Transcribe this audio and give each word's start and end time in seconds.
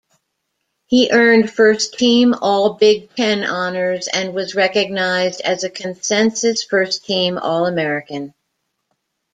He 0.87 1.11
earned 1.11 1.51
first-team 1.51 2.33
All-Big 2.33 3.15
Ten 3.15 3.43
honors 3.43 4.07
and 4.11 4.33
was 4.33 4.55
recognized 4.55 5.41
as 5.41 5.63
a 5.63 5.69
consensus 5.69 6.63
first-team 6.63 7.37
All-American. 7.37 8.33